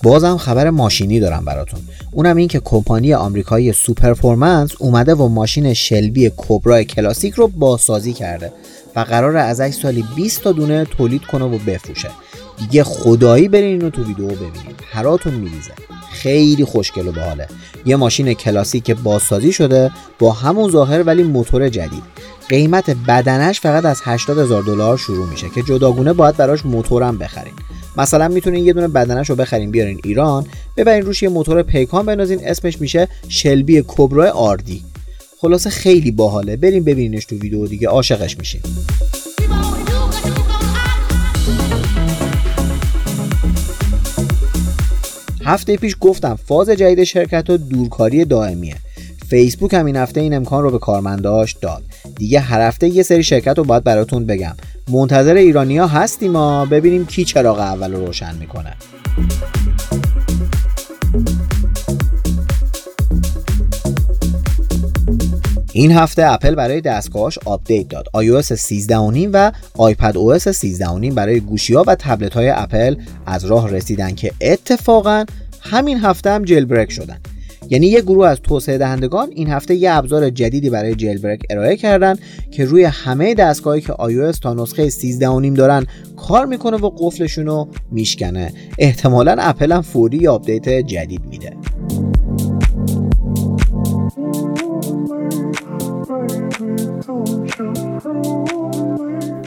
بازم 0.03 0.37
خبر 0.37 0.69
ماشینی 0.69 1.19
دارم 1.19 1.45
براتون. 1.45 1.79
اونم 2.11 2.35
این 2.35 2.47
که 2.47 2.61
کمپانی 2.63 3.13
آمریکایی 3.13 3.73
Superformance 3.73 4.71
اومده 4.79 5.15
و 5.15 5.27
ماشین 5.27 5.73
Shelby 5.73 6.31
Cobra 6.37 6.83
کلاسیک 6.83 7.33
رو 7.33 7.47
بازسازی 7.47 8.13
کرده 8.13 8.53
و 8.95 8.99
قرار 8.99 9.37
ازش 9.37 9.73
سالی 9.73 10.05
20 10.15 10.41
تا 10.41 10.51
دونه 10.51 10.85
تولید 10.85 11.21
کنه 11.21 11.45
و 11.45 11.57
بفروشه. 11.57 12.09
دیگه 12.59 12.83
خدایی 12.83 13.47
برین 13.47 13.65
اینو 13.65 13.89
تو 13.89 14.03
ویدیو 14.03 14.27
ببینید 14.27 14.83
پراتون 14.91 15.33
میریزه. 15.33 15.71
خیلی 16.11 16.65
خوشگل 16.65 17.07
و 17.07 17.11
باحاله. 17.11 17.47
یه 17.85 17.95
ماشین 17.95 18.33
کلاسیک 18.33 18.91
بازسازی 18.91 19.51
شده 19.51 19.91
با 20.19 20.31
همون 20.31 20.71
ظاهر 20.71 21.03
ولی 21.03 21.23
موتور 21.23 21.69
جدید. 21.69 22.03
قیمت 22.49 22.89
بدنش 23.07 23.61
فقط 23.61 23.85
از 23.85 24.01
80 24.03 24.39
هزار 24.39 24.63
دلار 24.63 24.97
شروع 24.97 25.27
میشه 25.27 25.49
که 25.49 25.61
جداگونه 25.61 26.13
باید 26.13 26.37
براش 26.37 26.65
موتورم 26.65 27.17
بخرین. 27.17 27.53
مثلا 27.97 28.27
می‌تونین 28.27 28.65
یه 28.65 28.73
دونه 28.73 28.87
بدنش 28.87 29.29
رو 29.29 29.35
بخرین 29.35 29.71
بیارین 29.71 29.99
ایران 30.03 30.45
ببرین 30.77 31.05
روش 31.05 31.23
یه 31.23 31.29
موتور 31.29 31.63
پیکان 31.63 32.05
بنازین 32.05 32.39
اسمش 32.47 32.81
میشه 32.81 33.07
شلبی 33.27 33.83
کبرا 33.87 34.31
آردی. 34.31 34.83
خلاصه 35.37 35.69
خیلی 35.69 36.11
باحاله. 36.11 36.55
بریم 36.55 36.83
ببینینش 36.83 37.25
تو 37.25 37.35
ویدیو 37.35 37.67
دیگه. 37.67 37.87
عاشقش 37.87 38.37
میشین. 38.37 38.61
هفته 45.45 45.77
پیش 45.77 45.95
گفتم 45.99 46.39
فاز 46.47 46.69
جدید 46.69 47.03
شرکت 47.03 47.49
ها 47.49 47.57
دورکاری 47.57 48.25
دائمیه. 48.25 48.75
فیسبوک 49.29 49.73
هم 49.73 49.85
این 49.85 49.95
هفته 49.95 50.21
این 50.21 50.33
امکان 50.33 50.63
رو 50.63 50.71
به 50.71 50.79
کارمنداش 50.79 51.53
داد. 51.53 51.83
دیگه 52.15 52.39
هر 52.39 52.67
هفته 52.67 52.87
یه 52.87 53.03
سری 53.03 53.23
شرکت 53.23 53.57
رو 53.57 53.63
باید 53.63 53.83
براتون 53.83 54.25
بگم. 54.25 54.55
منتظر 54.89 55.35
ایرانیا 55.35 55.87
هستیم 55.87 56.31
ما 56.31 56.65
ببینیم 56.65 57.05
کی 57.05 57.25
چراغ 57.25 57.59
اول 57.59 57.93
رو 57.93 58.05
روشن 58.05 58.35
می‌کنه. 58.35 58.73
این 65.73 65.91
هفته 65.91 66.25
اپل 66.25 66.55
برای 66.55 66.81
دستگاهاش 66.81 67.39
آپدیت 67.45 67.87
داد. 67.87 68.05
iOS 68.17 68.45
13.5 68.45 69.29
و 69.33 69.51
iPadOS 69.77 70.43
13.5 70.43 71.13
برای 71.13 71.39
گوشی 71.39 71.73
ها 71.73 71.83
و 71.87 71.95
تبلت 71.95 72.33
های 72.33 72.49
اپل 72.49 72.95
از 73.25 73.45
راه 73.45 73.71
رسیدن 73.71 74.15
که 74.15 74.31
اتفاقا 74.41 75.25
همین 75.61 75.99
هفته 75.99 76.29
هم 76.29 76.43
jailbreak 76.43 76.91
شدن. 76.91 77.19
یعنی 77.69 77.87
یه 77.87 78.01
گروه 78.01 78.27
از 78.27 78.41
توسعه 78.41 78.77
دهندگان 78.77 79.29
این 79.35 79.49
هفته 79.49 79.75
یه 79.75 79.91
ابزار 79.91 80.29
جدیدی 80.29 80.69
برای 80.69 80.95
jailbreak 80.95 81.41
ارائه 81.49 81.75
کردن 81.75 82.15
که 82.51 82.65
روی 82.65 82.83
همه 82.83 83.33
دستگاهی 83.33 83.81
که 83.81 83.93
iOS 83.93 84.39
تا 84.39 84.53
نسخه 84.53 84.89
13.5 84.89 85.57
دارن 85.57 85.85
کار 86.17 86.45
می‌کنه 86.45 86.77
و 86.77 86.89
قفلشون 86.97 87.45
رو 87.45 87.67
میشکنه. 87.91 88.53
احتمالا 88.79 89.35
اپل 89.39 89.71
هم 89.71 89.81
فوری 89.81 90.27
آپدیت 90.27 90.69
جدید 90.69 91.25
میده. 91.29 91.53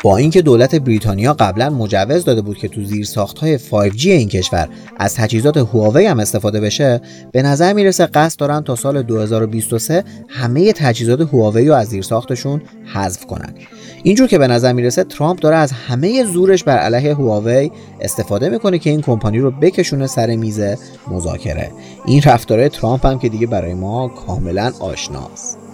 با 0.06 0.16
اینکه 0.16 0.42
دولت 0.42 0.74
بریتانیا 0.74 1.32
قبلا 1.32 1.70
مجوز 1.70 2.24
داده 2.24 2.40
بود 2.40 2.58
که 2.58 2.68
تو 2.68 2.84
زیرساخت 2.84 3.08
های 3.40 3.58
5G 3.58 4.06
این 4.06 4.28
کشور 4.28 4.68
از 4.96 5.14
تجهیزات 5.14 5.56
هواوی 5.56 6.06
هم 6.06 6.20
استفاده 6.20 6.60
بشه 6.60 7.00
به 7.32 7.42
نظر 7.42 7.72
می‌رسه 7.72 8.06
قصد 8.06 8.38
دارن 8.38 8.60
تا 8.60 8.76
سال 8.76 9.02
2023 9.02 10.04
همه 10.28 10.72
تجهیزات 10.72 11.20
هواوی 11.20 11.68
رو 11.68 11.74
از 11.74 11.88
زیر 11.88 12.02
ساختشون 12.02 12.62
حذف 12.94 13.26
کنن. 13.26 13.54
اینجور 14.02 14.28
که 14.28 14.38
به 14.38 14.46
نظر 14.46 14.72
می‌رسه 14.72 15.04
ترامپ 15.04 15.40
داره 15.40 15.56
از 15.56 15.72
همه 15.72 16.24
زورش 16.24 16.64
بر 16.64 16.78
علیه 16.78 17.14
هواوی 17.14 17.70
استفاده 18.00 18.48
می‌کنه 18.48 18.78
که 18.78 18.90
این 18.90 19.00
کمپانی 19.00 19.38
رو 19.38 19.50
بکشونه 19.50 20.06
سر 20.06 20.36
میز 20.36 20.60
مذاکره. 21.08 21.70
این 22.06 22.22
رفتار 22.22 22.68
ترامپ 22.68 23.06
هم 23.06 23.18
که 23.18 23.28
دیگه 23.28 23.46
برای 23.46 23.74
ما 23.74 24.08
کاملا 24.08 24.72
آشناست. 24.80 25.65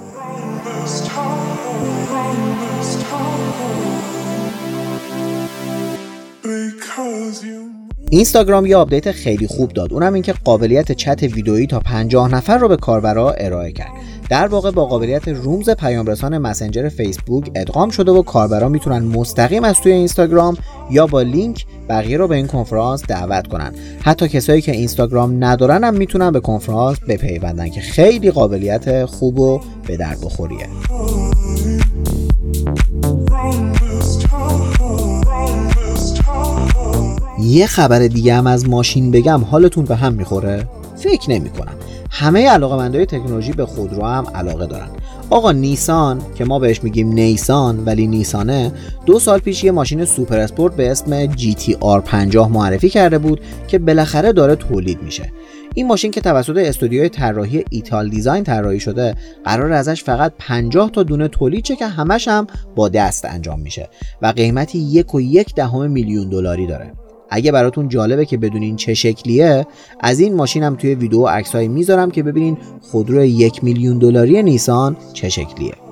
اینستاگرام 8.12 8.66
یه 8.66 8.76
آپدیت 8.76 9.12
خیلی 9.12 9.46
خوب 9.46 9.72
داد. 9.72 9.92
اونم 9.92 10.14
اینکه 10.14 10.34
قابلیت 10.44 10.92
چت 10.92 11.22
ویدئویی 11.22 11.66
تا 11.66 11.80
50 11.80 12.34
نفر 12.34 12.58
رو 12.58 12.68
به 12.68 12.76
کاربرا 12.76 13.32
ارائه 13.32 13.72
کرد. 13.72 13.90
در 14.30 14.46
واقع 14.46 14.70
با 14.70 14.86
قابلیت 14.86 15.28
رومز 15.28 15.70
پیامرسان 15.70 16.38
مسنجر 16.38 16.88
فیسبوک 16.88 17.50
ادغام 17.54 17.90
شده 17.90 18.12
و 18.12 18.22
کاربرا 18.22 18.68
می‌تونن 18.68 18.98
مستقیم 18.98 19.64
از 19.64 19.80
توی 19.80 19.92
اینستاگرام 19.92 20.56
یا 20.90 21.06
با 21.06 21.22
لینک 21.22 21.66
بقیه 21.88 22.16
رو 22.16 22.28
به 22.28 22.36
این 22.36 22.46
کنفرانس 22.46 23.02
دعوت 23.06 23.46
کنن. 23.46 23.72
حتی 24.00 24.28
کسایی 24.28 24.62
که 24.62 24.72
اینستاگرام 24.72 25.44
ندارن 25.44 25.84
هم 25.84 25.94
می‌تونن 25.94 26.30
به 26.30 26.40
کنفرانس 26.40 26.98
بپیوندن 27.08 27.68
که 27.68 27.80
خیلی 27.80 28.30
قابلیت 28.30 29.04
خوب 29.04 29.40
و 29.40 29.60
به 29.86 29.96
درد 29.96 30.20
بخوریه. 30.20 30.66
یه 37.42 37.66
خبر 37.66 37.98
دیگه 37.98 38.34
هم 38.34 38.46
از 38.46 38.68
ماشین 38.68 39.10
بگم 39.10 39.44
حالتون 39.44 39.84
به 39.84 39.96
هم 39.96 40.12
می‌خوره؟ 40.12 40.68
فکر 40.96 41.30
نمی 41.30 41.50
کنم 41.50 41.74
همه 42.10 42.48
علاقه‌مندای 42.48 43.06
تکنولوژی 43.06 43.52
به 43.52 43.66
خودرو 43.66 44.04
هم 44.04 44.26
علاقه 44.34 44.66
دارن. 44.66 44.88
آقا 45.30 45.52
نیسان 45.52 46.22
که 46.34 46.44
ما 46.44 46.58
بهش 46.58 46.84
میگیم 46.84 47.12
نیسان 47.12 47.84
ولی 47.84 48.06
نیسانه 48.06 48.72
دو 49.06 49.18
سال 49.18 49.38
پیش 49.38 49.64
یه 49.64 49.72
ماشین 49.72 50.04
سوپر 50.04 50.38
اسپورت 50.38 50.76
به 50.76 50.90
اسم 50.90 51.32
GTR 51.32 52.00
50 52.04 52.48
معرفی 52.52 52.88
کرده 52.88 53.18
بود 53.18 53.40
که 53.68 53.78
بالاخره 53.78 54.32
داره 54.32 54.56
تولید 54.56 55.02
میشه. 55.02 55.32
این 55.74 55.86
ماشین 55.86 56.10
که 56.10 56.20
توسط 56.20 56.56
استودیوی 56.56 57.08
طراحی 57.08 57.64
ایتال 57.70 58.08
دیزاین 58.08 58.44
طراحی 58.44 58.80
شده 58.80 59.14
قراره 59.44 59.72
ازش 59.72 60.04
فقط 60.04 60.32
50 60.38 60.90
تا 60.90 61.02
دونه 61.02 61.28
تولید 61.28 61.64
شه 61.64 61.76
که 61.76 61.86
همش 61.86 62.28
هم 62.28 62.46
با 62.76 62.88
دست 62.88 63.24
انجام 63.24 63.60
میشه 63.60 63.88
و 64.22 64.26
قیمتی 64.26 64.78
یک 64.78 65.14
و 65.14 65.20
یک 65.20 65.54
دهم 65.54 65.90
میلیون 65.90 66.28
دلاری 66.28 66.66
داره. 66.66 66.92
اگه 67.34 67.52
براتون 67.52 67.88
جالبه 67.88 68.26
که 68.26 68.36
بدونین 68.36 68.76
چه 68.76 68.94
شکلیه 68.94 69.66
از 70.00 70.20
این 70.20 70.34
ماشین 70.34 70.62
هم 70.62 70.76
توی 70.76 70.94
ویدیو 70.94 71.26
عکسایی 71.26 71.68
می‌ذارم 71.68 72.10
که 72.10 72.22
ببینین 72.22 72.56
خودرو 72.80 73.24
یک 73.24 73.64
میلیون 73.64 73.98
دلاری 73.98 74.42
نیسان 74.42 74.96
چه 75.12 75.28
شکلیه. 75.28 75.91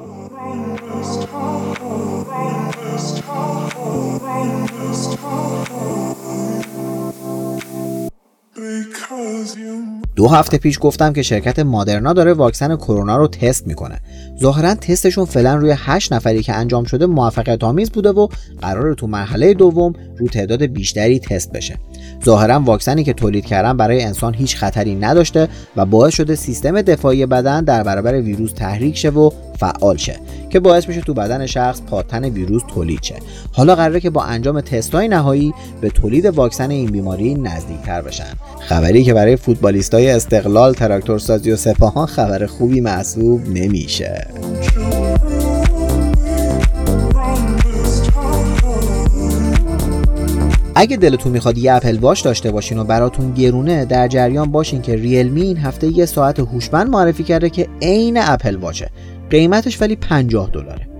دو 10.20 10.28
هفته 10.28 10.58
پیش 10.58 10.78
گفتم 10.80 11.12
که 11.12 11.22
شرکت 11.22 11.58
مادرنا 11.58 12.12
داره 12.12 12.32
واکسن 12.32 12.76
کرونا 12.76 13.16
رو 13.16 13.28
تست 13.28 13.66
می‌کنه. 13.66 14.00
ظاهرا 14.40 14.74
تستشون 14.74 15.24
فعلا 15.24 15.54
روی 15.54 15.74
8 15.76 16.12
نفری 16.12 16.42
که 16.42 16.54
انجام 16.54 16.84
شده 16.84 17.06
موفقیت 17.06 17.64
آمیز 17.64 17.90
بوده 17.90 18.10
و 18.10 18.28
قرار 18.62 18.94
تو 18.94 19.06
مرحله 19.06 19.54
دوم 19.54 19.92
رو 20.18 20.28
تعداد 20.28 20.62
بیشتری 20.62 21.18
تست 21.18 21.52
بشه. 21.52 21.78
ظاهرا 22.24 22.60
واکسنی 22.60 23.04
که 23.04 23.12
تولید 23.12 23.44
کردن 23.44 23.76
برای 23.76 24.02
انسان 24.02 24.34
هیچ 24.34 24.56
خطری 24.56 24.94
نداشته 24.94 25.48
و 25.76 25.86
باعث 25.86 26.14
شده 26.14 26.34
سیستم 26.34 26.82
دفاعی 26.82 27.26
بدن 27.26 27.64
در 27.64 27.82
برابر 27.82 28.20
ویروس 28.20 28.52
تحریک 28.52 28.96
شه 28.96 29.10
و 29.10 29.30
فعال 29.58 29.96
شه 29.96 30.16
که 30.50 30.60
باعث 30.60 30.88
میشه 30.88 31.00
تو 31.00 31.14
بدن 31.14 31.46
شخص 31.46 31.82
پاتن 31.82 32.24
ویروس 32.24 32.62
تولید 32.74 33.02
شه. 33.02 33.16
حالا 33.52 33.74
قراره 33.74 34.00
که 34.00 34.10
با 34.10 34.22
انجام 34.22 34.60
تستای 34.60 35.08
نهایی 35.08 35.54
به 35.80 35.90
تولید 35.90 36.26
واکسن 36.26 36.70
این 36.70 36.90
بیماری 36.90 37.34
نزدیکتر 37.34 38.02
بشن. 38.02 38.34
خبری 38.60 39.04
که 39.04 39.14
برای 39.14 39.36
فوتبالیستای 39.36 40.10
استقلال 40.10 40.74
تراکتورسازی 40.74 41.50
و 41.50 41.56
سپاهان 41.56 42.06
خبر 42.06 42.46
خوبی 42.46 42.80
محسوب 42.80 43.48
نمیشه. 43.48 44.26
اگه 50.74 50.96
دلتون 50.96 51.32
می‌خواد 51.32 51.58
یه 51.58 51.72
اپل 51.72 51.98
واش 51.98 52.20
داشته 52.20 52.50
باشین 52.50 52.78
و 52.78 52.84
براتون 52.84 53.34
گرونه 53.34 53.84
در 53.84 54.08
جریان 54.08 54.52
باشین 54.52 54.82
که 54.82 54.96
ریلمی 54.96 55.42
این 55.42 55.56
هفته 55.56 55.86
یه 55.86 56.06
ساعت 56.06 56.40
هوشمند 56.40 56.90
معرفی 56.90 57.24
کرده 57.24 57.50
که 57.50 57.68
عین 57.82 58.18
اپل 58.20 58.56
واشه 58.56 58.90
قیمتش 59.30 59.80
ولی 59.80 59.96
50 59.96 60.50
دلاره. 60.50 60.90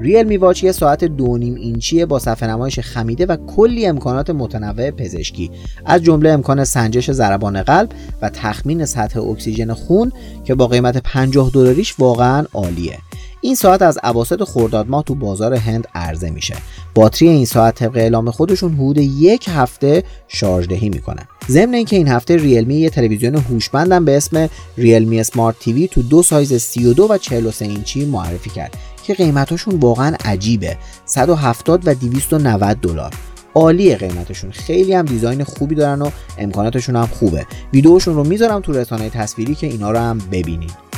ریل 0.00 0.36
واچ 0.36 0.64
یه 0.64 0.72
ساعت 0.72 1.04
دو 1.04 1.38
نیم 1.38 1.54
اینچیه 1.54 2.06
با 2.06 2.18
صفحه 2.18 2.48
نمایش 2.48 2.78
خمیده 2.78 3.26
و 3.26 3.36
کلی 3.36 3.86
امکانات 3.86 4.30
متنوع 4.30 4.90
پزشکی. 4.90 5.50
از 5.86 6.02
جمله 6.02 6.30
امکان 6.30 6.64
سنجش 6.64 7.10
ضربان 7.10 7.62
قلب 7.62 7.88
و 8.22 8.28
تخمین 8.28 8.84
سطح 8.84 9.20
اکسیژن 9.20 9.72
خون 9.72 10.12
که 10.44 10.54
با 10.54 10.66
قیمت 10.66 10.98
50 10.98 11.50
دلاریش 11.54 11.94
واقعا 11.98 12.44
عالیه. 12.54 12.98
این 13.44 13.54
ساعت 13.54 13.82
از 13.82 13.98
اواسط 14.04 14.42
خرداد 14.42 14.88
ماه 14.88 15.02
تو 15.02 15.14
بازار 15.14 15.54
هند 15.54 15.88
عرضه 15.94 16.30
میشه. 16.30 16.54
باتری 16.94 17.28
این 17.28 17.46
ساعت 17.46 17.74
طبق 17.74 17.96
اعلام 17.96 18.30
خودشون 18.30 18.74
حدود 18.74 18.98
یک 18.98 19.48
هفته 19.48 20.04
شارژدهی 20.28 20.88
می‌کنه. 20.88 21.28
ضمن 21.48 21.74
اینکه 21.74 21.96
این 21.96 22.08
هفته 22.08 22.36
ریلمی 22.36 22.74
یه 22.74 22.90
تلویزیون 22.90 23.34
هوشمندم 23.34 24.04
به 24.04 24.16
اسم 24.16 24.48
ریلمی 24.78 25.22
سمارت 25.22 25.58
تیوی 25.58 25.88
تو 25.88 26.02
دو 26.02 26.22
سایز 26.22 26.54
32 26.54 27.06
و 27.10 27.18
43 27.18 27.64
اینچی 27.64 28.04
معرفی 28.04 28.50
کرد 28.50 28.76
که 29.02 29.14
قیمتاشون 29.14 29.74
واقعا 29.76 30.16
عجیبه. 30.24 30.76
170 31.04 31.88
و 31.88 31.94
290 31.94 32.80
دلار. 32.80 33.14
عالیه 33.54 33.96
قیمتشون. 33.96 34.50
خیلی 34.50 34.94
هم 34.94 35.04
دیزاین 35.04 35.44
خوبی 35.44 35.74
دارن 35.74 36.02
و 36.02 36.10
امکاناتشون 36.38 36.96
هم 36.96 37.06
خوبه. 37.06 37.46
ویدیوشون 37.72 38.14
رو 38.14 38.24
می‌ذارم 38.24 38.60
تو 38.60 38.72
رسانه 38.72 39.10
تصویری 39.10 39.54
که 39.54 39.66
اینا 39.66 39.90
رو 39.90 39.98
هم 39.98 40.18
ببینید 40.32 40.93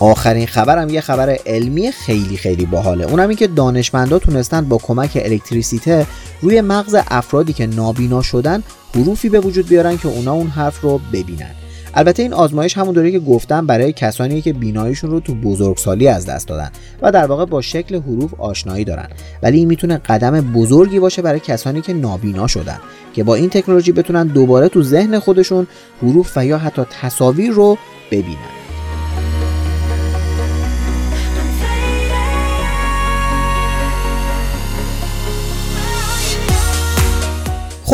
آخرین 0.00 0.46
خبرم 0.46 0.88
یه 0.88 1.00
خبر 1.00 1.36
علمی 1.46 1.92
خیلی 1.92 2.36
خیلی 2.36 2.66
باحاله. 2.66 3.04
اونم 3.04 3.28
این 3.28 3.38
که 3.38 3.46
دانشمندا 3.46 4.18
تونستن 4.18 4.68
با 4.68 4.78
کمک 4.78 5.22
الکتریسیته 5.24 6.06
روی 6.40 6.60
مغز 6.60 6.96
افرادی 7.08 7.52
که 7.52 7.66
نابینا 7.66 8.22
شدن 8.22 8.62
حروفی 8.94 9.28
به 9.28 9.40
وجود 9.40 9.68
بیارن 9.68 9.98
که 9.98 10.08
اونا 10.08 10.32
اون 10.32 10.46
حرف 10.46 10.80
رو 10.80 11.00
ببینن. 11.12 11.50
البته 11.94 12.22
این 12.22 12.32
آزمایش 12.32 12.78
همون 12.78 12.94
داره 12.94 13.10
که 13.10 13.18
گفتم 13.18 13.66
برای 13.66 13.92
کسانی 13.92 14.42
که 14.42 14.52
بیناییشون 14.52 15.10
رو 15.10 15.20
تو 15.20 15.34
بزرگسالی 15.34 16.08
از 16.08 16.26
دست 16.26 16.48
دادن 16.48 16.70
و 17.02 17.12
در 17.12 17.26
واقع 17.26 17.44
با 17.44 17.60
شکل 17.60 17.94
حروف 17.94 18.34
آشنایی 18.40 18.84
دارن. 18.84 19.08
ولی 19.42 19.58
این 19.58 19.68
می‌تونه 19.68 19.96
قدم 19.96 20.40
بزرگی 20.40 20.98
باشه 20.98 21.22
برای 21.22 21.40
کسانی 21.40 21.80
که 21.80 21.92
نابینا 21.92 22.46
شدن 22.46 22.78
که 23.14 23.24
با 23.24 23.34
این 23.34 23.50
تکنولوژی 23.50 23.92
بتونن 23.92 24.26
دوباره 24.26 24.68
تو 24.68 24.82
ذهن 24.82 25.18
خودشون 25.18 25.66
حروف 26.02 26.32
و 26.36 26.46
یا 26.46 26.58
حتی 26.58 26.82
تصاویر 27.00 27.50
رو 27.50 27.78
ببینن. 28.10 28.63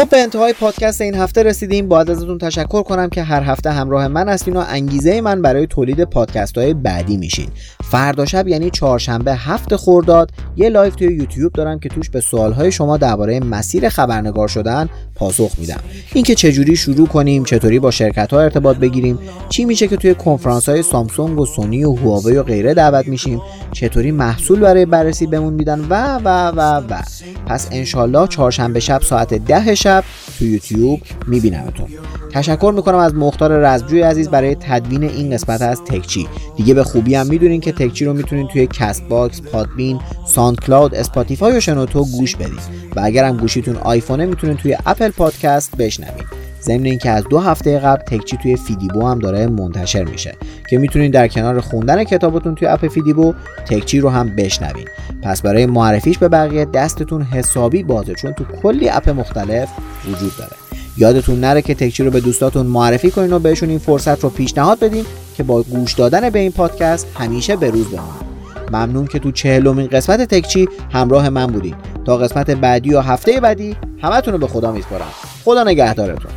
خب 0.00 0.08
به 0.08 0.22
انتهای 0.22 0.52
پادکست 0.52 1.00
این 1.00 1.14
هفته 1.14 1.42
رسیدیم. 1.42 1.88
باید 1.88 2.10
ازتون 2.10 2.38
تشکر 2.38 2.82
کنم 2.82 3.08
که 3.08 3.22
هر 3.22 3.42
هفته 3.42 3.70
همراه 3.70 4.08
من 4.08 4.28
هستین 4.28 4.56
و 4.56 4.64
انگیزه 4.68 5.20
من 5.20 5.42
برای 5.42 5.66
تولید 5.66 6.04
پادکست 6.04 6.58
های 6.58 6.74
بعدی 6.74 7.16
میشین. 7.16 7.48
فردا 7.84 8.26
شب 8.26 8.48
یعنی 8.48 8.70
چهارشنبه 8.70 9.34
هفت 9.34 9.76
خرداد 9.76 10.30
یه 10.56 10.68
لایو 10.68 10.92
توی 10.92 11.14
یوتیوب 11.14 11.52
دارم 11.52 11.78
که 11.78 11.88
توش 11.88 12.10
به 12.10 12.20
سوالهای 12.20 12.72
شما 12.72 12.96
درباره 12.96 13.40
مسیر 13.40 13.88
خبرنگار 13.88 14.48
شدن 14.48 14.88
پاسخ 15.14 15.52
میدم. 15.58 15.80
اینکه 16.12 16.34
چجوری 16.34 16.76
شروع 16.76 17.06
کنیم 17.06 17.44
چطوری 17.44 17.78
با 17.78 17.90
شرکت 17.90 18.32
ها 18.32 18.40
ارتباط 18.40 18.76
بگیریم 18.76 19.18
چی 19.48 19.64
میشه 19.64 19.88
که 19.88 19.96
توی 19.96 20.14
کنفرانس 20.14 20.68
های 20.68 20.82
سامسونگ 20.82 21.38
و 21.38 21.46
سونی 21.46 21.84
و 21.84 21.94
هواوی 21.94 22.36
و 22.36 22.42
غیره 22.42 22.74
دعوت 22.74 23.08
میشیم 23.08 23.40
چطوری 23.72 24.10
محصول 24.10 24.60
برای 24.60 24.86
بررسی 24.86 25.26
بهمون 25.26 25.52
میدن 25.52 25.80
و 25.80 26.18
و 26.24 26.50
و 26.56 26.82
و. 26.90 27.02
پس 27.46 27.68
انشالله 27.72 28.26
چهارشنبه 28.26 28.80
شب 28.80 29.02
ساعت 29.02 29.34
ده 29.34 29.74
شب 29.74 29.89
تو 30.38 30.44
یوتیوب 30.44 31.00
میبینمتون. 31.26 31.86
تشکر 32.32 32.72
می‌کنم 32.76 32.98
از 32.98 33.14
مختار 33.14 33.52
رزمجوی 33.52 34.02
عزیز 34.02 34.28
برای 34.28 34.54
تدوین 34.54 35.04
این 35.04 35.30
قسمت 35.30 35.62
از 35.62 35.84
تکچی. 35.84 36.28
دیگه 36.56 36.74
به 36.74 36.84
خوبی 36.84 37.14
هم 37.14 37.26
می‌دونین 37.26 37.60
که 37.60 37.72
تکچی 37.72 38.04
رو 38.04 38.12
می‌تونین 38.12 38.48
توی 38.48 38.66
کست 38.66 39.08
باکس، 39.08 39.42
پادبین، 39.42 40.00
ساند 40.26 40.60
کلاود، 40.60 40.94
اسپاتیفای 40.94 41.56
و 41.56 41.60
شنوتو 41.60 42.04
گوش 42.04 42.36
بدید 42.36 42.60
و 42.96 43.00
اگر 43.04 43.24
هم 43.24 43.36
گوشیتون 43.36 43.76
آیفونه 43.76 44.26
می‌تونین 44.26 44.56
توی 44.56 44.76
اپل 44.86 45.08
پادکست 45.10 45.76
بشنوید 45.76 46.49
ضمن 46.62 46.84
اینکه 46.84 47.10
از 47.10 47.24
دو 47.30 47.38
هفته 47.38 47.78
قبل 47.78 48.02
تکچی 48.02 48.36
توی 48.36 48.56
فیدیبو 48.56 49.06
هم 49.06 49.18
داره 49.18 49.46
منتشر 49.46 50.04
میشه. 50.04 50.34
که 50.70 50.78
می‌تونید 50.78 51.12
در 51.12 51.28
کنار 51.28 51.60
خوندن 51.60 52.04
کتابتون 52.04 52.54
توی 52.54 52.68
اپ 52.68 52.88
فیدیبو 52.88 53.34
تکچی 53.66 54.00
رو 54.00 54.08
هم 54.08 54.36
بشنوین. 54.36 54.88
پس 55.22 55.42
برای 55.42 55.66
معرفیش 55.66 56.18
به 56.18 56.28
بقیه 56.28 56.64
دستتون 56.64 57.22
حسابی 57.22 57.82
بازه 57.82 58.14
چون 58.14 58.32
تو 58.32 58.44
کلی 58.62 58.88
اپ 58.88 59.08
مختلف 59.08 59.68
وجود 60.08 60.32
داره. 60.38 60.52
یادتون 60.96 61.40
نره 61.40 61.62
که 61.62 61.74
تکچی 61.74 62.04
رو 62.04 62.10
به 62.10 62.20
دوستاتون 62.20 62.66
معرفی 62.66 63.10
کنین 63.10 63.32
و 63.32 63.38
بهشون 63.38 63.68
این 63.68 63.78
فرصت 63.78 64.20
رو 64.20 64.30
پیشنهاد 64.30 64.78
بدین 64.78 65.04
که 65.36 65.42
با 65.42 65.62
گوش 65.62 65.92
دادن 65.92 66.30
به 66.30 66.38
این 66.38 66.52
پادکست 66.52 67.06
همیشه 67.14 67.56
به 67.56 67.70
روز 67.70 67.86
بمونن. 67.86 68.30
ممنون 68.72 69.06
که 69.06 69.18
تو 69.18 69.32
چهلمین 69.32 69.86
قسمت 69.86 70.20
تکچی 70.20 70.68
همراه 70.92 71.28
من 71.28 71.46
بودین. 71.46 71.74
تا 72.04 72.16
قسمت 72.16 72.50
بعدی 72.50 72.94
و 72.94 73.00
هفته 73.00 73.40
بعدی 73.40 73.76
همتون 74.02 74.32
رو 74.32 74.38
به 74.38 74.46
خدا 74.46 74.72
میسپارم. 74.72 75.08
خدا 75.44 75.64
نگهدارتون. 75.64 76.30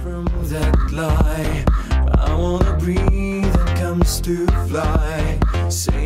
fly. 0.94 1.66
I 2.20 2.36
wanna 2.36 2.78
breathe 2.78 3.56
and 3.62 3.78
come 3.80 4.02
to 4.02 4.46
fly. 4.68 5.40
Say 5.70 6.03